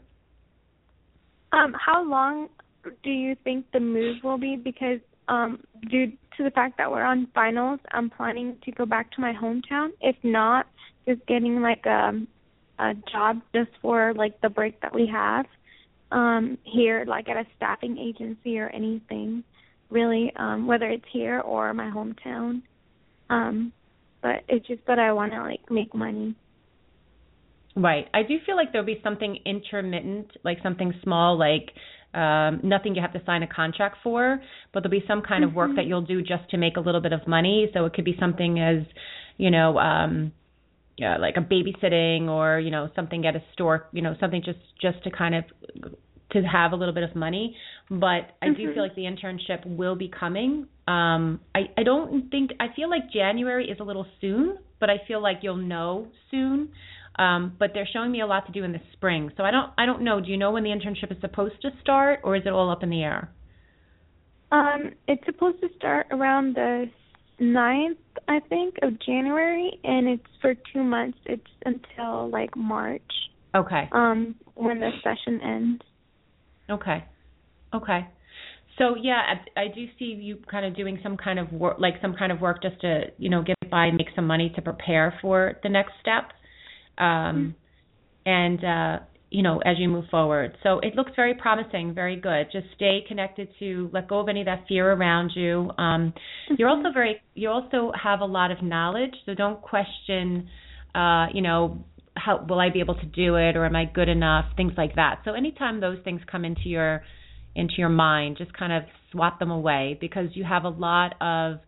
[1.52, 2.48] Um, how long
[3.04, 4.56] do you think the move will be?
[4.56, 9.12] Because um, due to the fact that we're on finals, I'm planning to go back
[9.12, 9.90] to my hometown.
[10.00, 10.66] If not,
[11.06, 12.12] just getting like a
[12.78, 15.46] a job just for like the break that we have
[16.10, 19.44] um here like at a staffing agency or anything
[19.90, 22.62] really um whether it's here or my hometown
[23.30, 23.72] um
[24.22, 26.36] but it's just that I want to like make money
[27.74, 28.06] Right.
[28.12, 31.70] I do feel like there'll be something intermittent, like something small, like
[32.12, 34.40] um, nothing you have to sign a contract for,
[34.74, 35.76] but there'll be some kind of work Mm-hmm.
[35.76, 37.70] that you'll do just to make a little bit of money.
[37.72, 38.84] So it could be something as,
[39.38, 40.32] you know, um,
[40.98, 44.58] yeah, like a babysitting or you know something at a store, you know, something just
[44.80, 45.44] just to kind of
[46.32, 47.56] to have a little bit of money.
[47.90, 48.74] But I do Mhm.
[48.74, 50.66] feel like the internship will be coming.
[50.88, 54.98] Um, I I don't think I feel like January is a little soon, but I
[55.06, 56.70] feel like you'll know soon.
[57.16, 59.70] Um, but they're showing me a lot to do in the spring, so I don't
[59.76, 60.20] I don't know.
[60.20, 62.82] Do you know when the internship is supposed to start, or is it all up
[62.82, 63.30] in the air?
[64.50, 66.90] um it's supposed to start around the
[67.40, 73.02] ninth I think of January and it's for 2 months it's until like March
[73.54, 73.88] Okay.
[73.92, 75.82] um when the session ends
[76.72, 77.04] Okay.
[77.74, 78.08] Okay.
[78.78, 79.20] So yeah,
[79.56, 82.32] I, I do see you kind of doing some kind of work, like some kind
[82.32, 85.58] of work, just to you know get by and make some money to prepare for
[85.62, 86.30] the next step,
[86.98, 87.54] um,
[88.24, 90.56] and uh, you know as you move forward.
[90.62, 92.46] So it looks very promising, very good.
[92.50, 95.70] Just stay connected to let go of any of that fear around you.
[95.76, 96.14] Um,
[96.56, 100.48] you're also very you also have a lot of knowledge, so don't question,
[100.94, 101.84] uh, you know.
[102.24, 104.44] How will I be able to do it, or am I good enough?
[104.56, 105.20] Things like that.
[105.24, 107.02] So anytime those things come into your
[107.54, 111.58] into your mind, just kind of swat them away because you have a lot of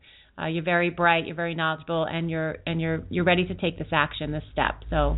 [0.41, 3.79] uh, you're very bright, you're very knowledgeable, and you're and you're you're ready to take
[3.79, 4.83] this action, this step.
[4.91, 5.17] So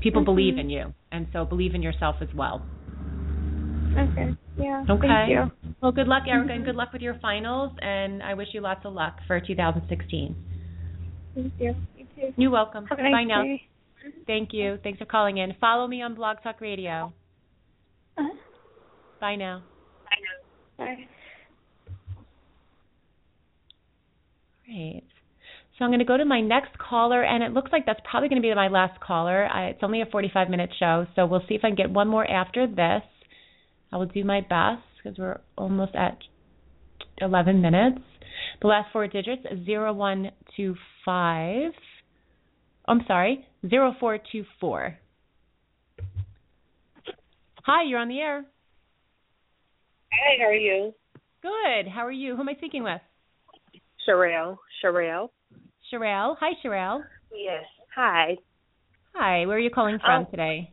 [0.00, 0.26] people Mhm.
[0.26, 2.62] believe in you, and so believe in yourself as well.
[3.96, 4.34] Okay.
[4.58, 4.84] Yeah.
[4.88, 5.08] Okay.
[5.08, 5.50] Thank you.
[5.82, 7.72] Well, good luck, Erica, and good luck with your finals.
[7.80, 10.34] And I wish you lots of luck for 2016.
[11.34, 11.74] Thank you.
[11.96, 12.32] You too.
[12.36, 12.86] You're welcome.
[12.86, 13.44] Have a nice Bye now.
[14.26, 14.78] Thank you.
[14.82, 15.54] Thanks for calling in.
[15.60, 17.12] Follow me on Blog Talk Radio.
[18.18, 18.36] Uh-huh.
[19.20, 19.62] Bye now.
[20.78, 21.06] Bye.
[24.66, 25.04] Great.
[25.78, 28.28] So I'm going to go to my next caller, and it looks like that's probably
[28.28, 29.46] going to be my last caller.
[29.46, 32.08] I, it's only a 45 minute show, so we'll see if I can get one
[32.08, 33.02] more after this.
[33.92, 36.18] I will do my best because we're almost at
[37.18, 38.00] 11 minutes.
[38.60, 41.72] The last four digits zero one two five.
[42.88, 44.96] I'm sorry, zero four two four.
[47.64, 48.44] Hi, you're on the air.
[50.10, 50.94] Hey, how are you?
[51.42, 51.88] Good.
[51.90, 52.34] How are you?
[52.34, 53.00] Who am I speaking with?
[54.08, 54.56] Sherelle.
[54.82, 55.30] Sherelle.
[55.92, 56.36] Sherelle.
[56.40, 57.00] Hi, Sherelle.
[57.34, 57.64] Yes.
[57.94, 58.36] Hi.
[59.14, 59.46] Hi.
[59.46, 60.30] Where are you calling from Oh.
[60.30, 60.72] today?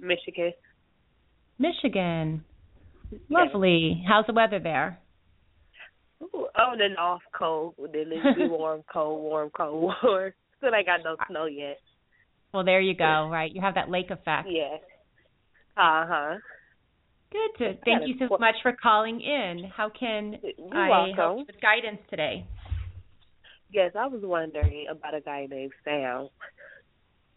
[0.00, 0.52] Michigan.
[1.58, 2.44] Michigan.
[3.28, 4.04] Lovely.
[4.06, 4.98] How's the weather there?
[6.22, 7.74] Ooh, on and off cold.
[7.78, 10.32] Then it be warm, cold, warm, cold, warm.
[10.60, 11.78] Still ain't got no snow yet.
[12.52, 13.28] Well, there you go.
[13.30, 13.50] Right.
[13.52, 14.48] You have that lake effect.
[14.50, 14.80] Yes.
[15.76, 16.34] Uh huh.
[17.32, 17.64] Good.
[17.64, 19.70] To, thank you so much for calling in.
[19.74, 21.38] How can You're I help welcome.
[21.38, 22.46] you with guidance today?
[23.72, 26.28] Yes, I was wondering about a guy named Sam.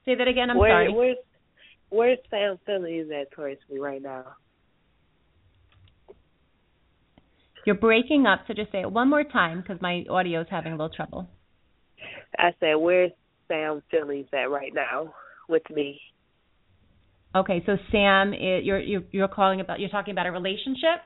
[0.04, 0.50] Say that again.
[0.50, 0.92] I'm Where, sorry.
[0.92, 1.18] Where's
[1.90, 4.26] Where's Sam Philly is at towards me right now?
[7.68, 10.74] You're breaking up, so just say it one more time because my audio is having
[10.74, 11.30] a little trouble.
[12.38, 13.12] I said, where's
[13.48, 15.14] Sam Philly's at right now
[15.48, 16.00] with me?
[17.36, 21.02] Okay, so Sam, you're you're you're calling about you're talking about a relationship.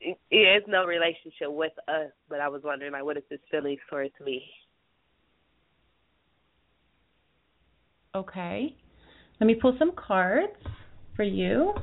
[0.00, 3.80] It, it's no relationship with us, but I was wondering, like, what is his feelings
[3.90, 4.42] towards me?
[8.14, 8.74] Okay.
[9.40, 10.52] Let me pull some cards
[11.16, 11.74] for you.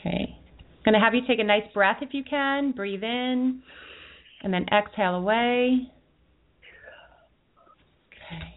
[0.00, 0.36] Okay.
[0.88, 2.72] Going to have you take a nice breath if you can.
[2.72, 3.60] Breathe in
[4.42, 5.92] and then exhale away.
[8.08, 8.54] Okay.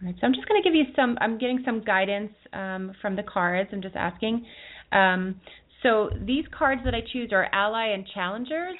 [0.00, 0.14] All right.
[0.20, 3.24] So I'm just going to give you some I'm getting some guidance um, from the
[3.24, 3.70] cards.
[3.72, 4.46] I'm just asking.
[4.92, 5.40] Um,
[5.82, 8.76] so these cards that I choose are ally and challengers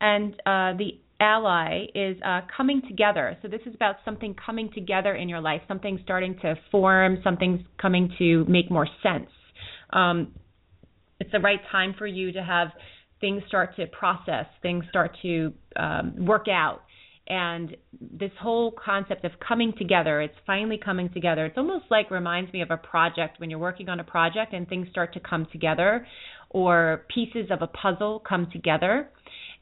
[0.00, 3.36] and uh, the ally is uh, coming together.
[3.42, 7.62] So this is about something coming together in your life, something starting to form, something's
[7.80, 9.30] coming to make more sense.
[9.92, 10.32] Um,
[11.22, 12.68] it's the right time for you to have
[13.20, 16.80] things start to process, things start to um, work out.
[17.28, 21.46] And this whole concept of coming together, it's finally coming together.
[21.46, 24.68] It's almost like reminds me of a project when you're working on a project and
[24.68, 26.04] things start to come together,
[26.50, 29.08] or pieces of a puzzle come together,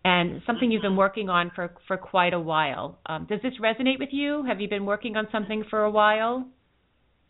[0.03, 2.99] and something you've been working on for for quite a while.
[3.05, 4.45] Um, does this resonate with you?
[4.49, 6.49] Have you been working on something for a while?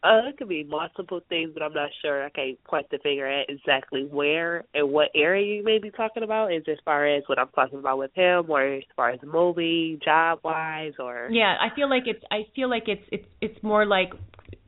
[0.02, 2.24] Uh, it could be multiple things, but I'm not sure.
[2.24, 6.54] I can't quite figure out exactly where and what area you may be talking about.
[6.54, 9.98] Is as far as what I'm talking about with him, or as far as movie,
[10.02, 11.56] job wise, or yeah.
[11.60, 12.24] I feel like it's.
[12.30, 13.02] I feel like it's.
[13.12, 13.26] It's.
[13.42, 14.10] It's more like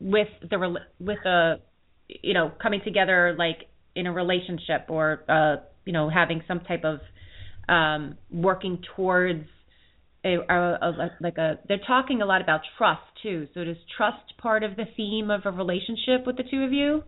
[0.01, 1.61] with the with a,
[2.09, 6.85] you know, coming together like in a relationship or uh, you know, having some type
[6.85, 7.01] of
[7.69, 9.47] um working towards
[10.25, 13.47] a, a, like a they're talking a lot about trust too.
[13.55, 17.03] So does trust part of the theme of a relationship with the two of you?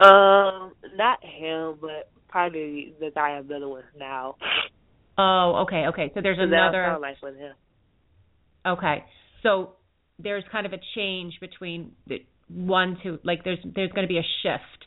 [0.00, 4.36] Um, not him, but probably the guy I'm dealing with now.
[5.16, 6.10] Oh, okay, okay.
[6.14, 6.98] So there's So another.
[7.00, 7.54] Like with him.
[8.66, 9.04] Okay,
[9.42, 9.74] so
[10.18, 14.18] there's kind of a change between the one to like there's there's going to be
[14.18, 14.86] a shift.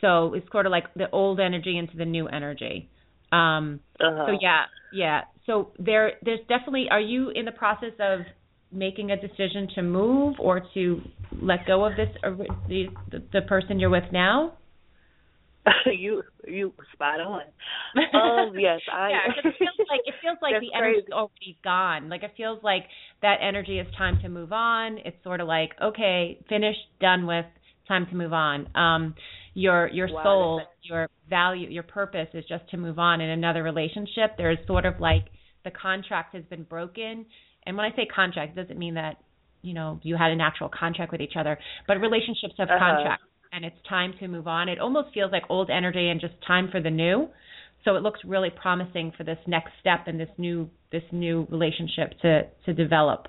[0.00, 2.88] So it's sort of like the old energy into the new energy.
[3.32, 4.26] Um, Uh-huh.
[4.26, 5.20] So yeah, yeah.
[5.46, 6.86] So there, there's definitely.
[6.90, 8.20] Are you in the process of
[8.72, 11.00] making a decision to move or to
[11.42, 12.36] let go of this or
[12.68, 12.86] the
[13.32, 14.54] the, person you're with now?
[15.86, 17.42] you you spot on.
[18.14, 19.10] Um, yes, I.
[19.10, 21.12] yeah, it feels like it feels like the energy's crazy.
[21.12, 22.08] already gone.
[22.08, 22.84] Like it feels like
[23.22, 24.98] that energy is time to move on.
[25.04, 27.46] It's sort of like okay, finished, done with,
[27.88, 28.74] time to move on.
[28.76, 29.14] Um,
[29.54, 33.62] your your Wow, soul, your value, your purpose is just to move on in another
[33.62, 34.36] relationship.
[34.36, 35.26] There's sort of like
[35.64, 37.26] the contract has been broken,
[37.66, 39.16] and when I say contract, it doesn't mean that
[39.62, 42.78] you know you had an actual contract with each other, but relationships have Uh-huh.
[42.78, 44.68] contracts, and it's time to move on.
[44.68, 47.28] It almost feels like old energy and just time for the new.
[47.84, 52.18] So it looks really promising for this next step and this new this new relationship
[52.22, 53.28] to to develop.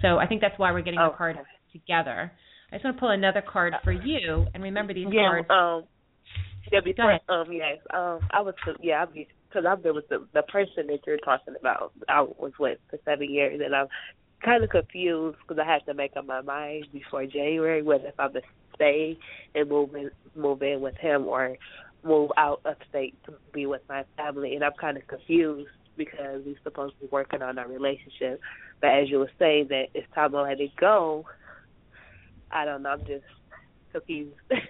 [0.00, 1.16] So I think that's why we're getting the Okay.
[1.16, 1.38] cards
[1.72, 2.32] together.
[2.72, 5.28] I just want to pull another card for you, and remember these yeah.
[5.28, 5.46] cards.
[5.50, 5.84] Um.
[6.72, 6.80] Yeah.
[6.80, 7.18] Before.
[7.28, 7.52] Um.
[7.52, 7.78] Yes.
[7.92, 8.20] Um.
[8.30, 8.54] I was.
[8.80, 9.04] Yeah.
[9.04, 11.92] I because I've been with the the person that you're talking about.
[12.08, 13.88] I was with for seven years, and I'm
[14.42, 18.18] kind of confused because I had to make up my mind before January whether if
[18.18, 18.40] I'm to
[18.74, 19.18] stay
[19.54, 21.56] and move in move in with him or
[22.02, 26.40] move out of state to be with my family, and I'm kind of confused because
[26.46, 28.40] we're supposed to be working on our relationship.
[28.80, 31.26] But as you were saying that it's time to let it go,
[32.52, 32.90] I don't know.
[32.90, 33.24] I'm just
[33.92, 34.34] confused.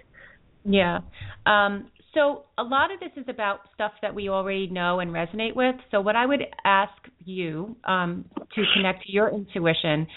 [0.65, 0.99] Yeah.
[1.45, 5.55] Um, so a lot of this is about stuff that we already know and resonate
[5.55, 5.75] with.
[5.91, 6.93] So what I would ask
[7.25, 8.25] you um,
[8.55, 10.07] to connect to your intuition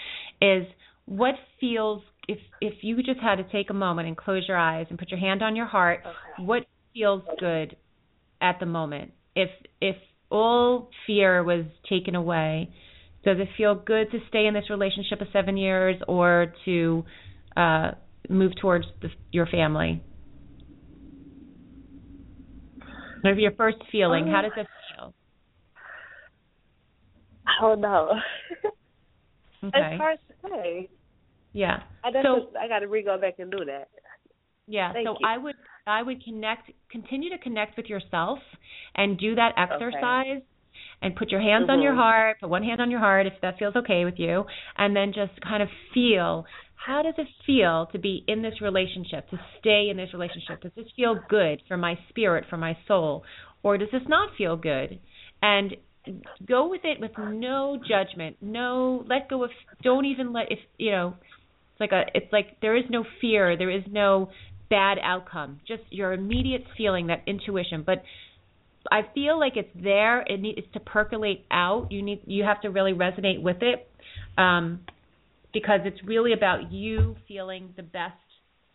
[0.41, 0.65] is
[1.05, 4.85] what feels if if you just had to take a moment and close your eyes
[4.89, 6.01] and put your hand on your heart,
[6.39, 6.63] what
[6.93, 7.75] feels good
[8.41, 9.11] at the moment?
[9.35, 9.49] If
[9.81, 9.95] if
[10.29, 12.69] all fear was taken away,
[13.23, 17.05] does it feel good to stay in this relationship of seven years or to
[17.57, 17.91] uh,
[18.29, 20.03] move towards the, your family?
[23.23, 24.27] Maybe your first feeling.
[24.27, 25.13] How does it feel?
[27.45, 28.11] I don't know.
[29.63, 29.71] Okay.
[29.75, 30.89] It's hard to say.
[31.51, 31.81] Yeah.
[32.03, 33.89] I just So- I got to re go back and do that.
[34.67, 34.93] Yeah.
[34.93, 35.27] Thank so you.
[35.27, 35.55] I would
[35.87, 38.37] I would connect continue to connect with yourself
[38.93, 40.43] and do that exercise
[41.01, 41.97] and put your hands on your Mhm.
[41.97, 44.45] heart, put one hand on your heart if that feels okay with you,
[44.77, 46.45] and then just kind of feel
[46.85, 50.61] how does it feel to be in this relationship, to stay in this relationship?
[50.61, 53.23] Does this feel good for my spirit, for my soul,
[53.63, 54.99] or does this not feel good?
[55.41, 55.75] And
[56.47, 59.49] go with it with no judgment, no let go of
[59.83, 61.15] don't even let if you know
[61.71, 64.29] it's like a it's like there is no fear, there is no
[64.69, 67.83] bad outcome, just your immediate feeling, that intuition.
[67.85, 68.03] But
[68.91, 70.21] I feel like it's there.
[70.21, 71.91] It needs to percolate out.
[71.91, 73.87] You need you have to really resonate with it,
[74.37, 74.81] um,
[75.59, 78.13] because it's really about you feeling the best.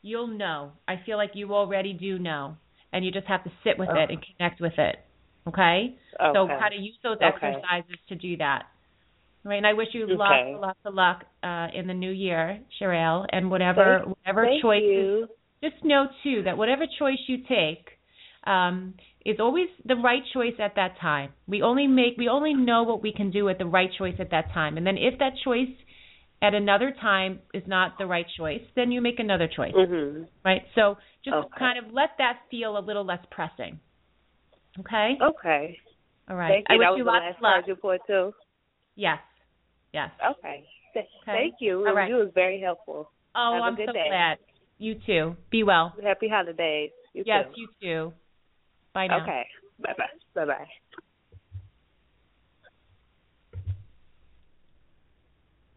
[0.02, 0.72] You'll know.
[0.88, 2.56] I feel like you already do know,
[2.92, 4.96] and you just have to sit with it and connect with it.
[5.46, 5.96] Okay.
[6.20, 6.32] okay?
[6.34, 7.46] So kind of use those Okay.
[7.46, 8.64] exercises to do that.
[9.44, 13.26] Right, and I wish you lots lots of luck uh, in the new year, Sherelle,
[13.32, 15.28] and whatever Thank- whatever Thank choices you.
[15.62, 17.88] just know too that whatever choice you take
[18.46, 18.94] um,
[19.26, 21.30] is always the right choice at that time.
[21.48, 24.30] We only make we only know what we can do at the right choice at
[24.30, 24.76] that time.
[24.76, 25.74] And then if that choice
[26.42, 29.72] at another time is not the right choice, then you make another choice.
[29.74, 30.28] Mhm.
[30.44, 30.66] Right?
[30.74, 31.58] So just Okay.
[31.58, 33.78] kind of let that feel a little less pressing.
[34.80, 35.16] Okay?
[35.20, 35.78] Okay.
[36.28, 36.48] All right.
[36.48, 36.78] Thank I you.
[36.80, 37.66] wish that was you the lots last of luck.
[37.68, 38.34] you put too.
[38.96, 39.20] Yes.
[39.92, 40.10] Yes.
[40.24, 40.66] Okay.
[40.94, 41.86] Th- Thank you.
[41.86, 42.08] All right.
[42.08, 43.10] You was very helpful.
[43.34, 44.08] Oh, Have a I'm good so day.
[44.08, 44.38] glad.
[44.78, 45.36] You too.
[45.50, 45.94] Be well.
[46.02, 46.90] Happy holidays.
[47.14, 47.60] You yes, too.
[47.60, 48.12] you too.
[48.94, 49.22] Bye now.
[49.22, 49.46] Okay.
[49.78, 50.06] Bye bye.
[50.34, 50.68] Bye bye.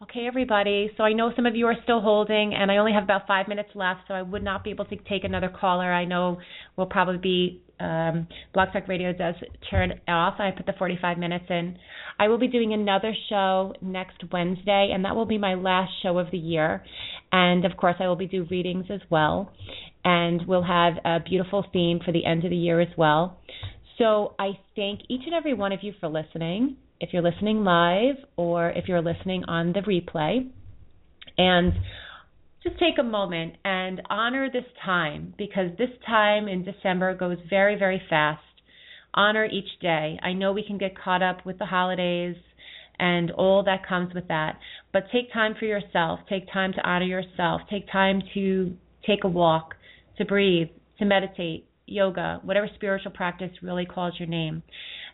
[0.06, 0.91] Okay, everybody.
[0.97, 3.47] So I know some of you are still holding, and I only have about five
[3.47, 5.91] minutes left, so I would not be able to take another caller.
[5.91, 6.38] I know
[6.78, 9.34] we'll probably be um, Blog Talk Radio does
[9.72, 10.36] turn off.
[10.38, 11.80] I put the 45 minutes in.
[12.20, 16.20] I will be doing another show next Wednesday, and that will be my last show
[16.20, 16.84] of the year.
[17.32, 19.51] And of course, I will be doing readings as well,
[20.03, 23.39] and we'll have a beautiful theme for the end of the year as well.
[23.97, 28.16] So I thank each and every one of you for listening if you're listening live
[28.38, 30.50] or if you're listening on the replay.
[31.38, 31.74] And
[32.64, 37.78] just take a moment and honor this time because this time in December goes very,
[37.78, 38.41] very fast.
[39.14, 40.20] Honor each day.
[40.22, 42.36] I know we can get caught up with the holidays
[42.98, 44.58] and all that comes with that,
[44.93, 46.20] but take time for yourself.
[46.30, 47.62] Take time to honor yourself.
[47.70, 48.76] Take time to
[49.06, 49.76] take a walk,
[50.18, 50.70] to breathe,
[51.00, 54.64] to meditate, yoga, whatever spiritual practice really calls your name.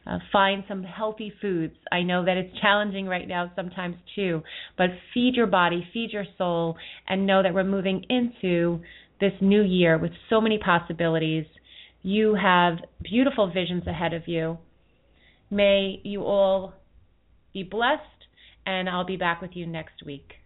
[0.06, 1.76] Uh, find some healthy foods.
[1.92, 4.42] I know that it's challenging right now sometimes too,
[4.76, 6.76] but feed your body, feed your soul,
[7.08, 8.82] and know that we're moving into
[9.20, 11.46] this new year with so many possibilities.
[12.02, 14.58] You have beautiful visions ahead of you.
[15.52, 16.74] May you all
[17.54, 18.02] be blessed,
[18.66, 20.41] and I'll be back with you next week.